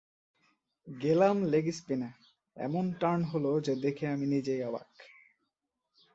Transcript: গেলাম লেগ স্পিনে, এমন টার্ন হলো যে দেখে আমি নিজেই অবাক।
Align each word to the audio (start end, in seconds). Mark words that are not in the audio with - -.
গেলাম 0.87 1.37
লেগ 1.43 1.65
স্পিনে, 1.71 2.09
এমন 2.57 2.85
টার্ন 2.99 3.21
হলো 3.23 3.51
যে 3.61 3.73
দেখে 3.75 4.05
আমি 4.07 4.25
নিজেই 4.25 4.61
অবাক। 4.63 4.89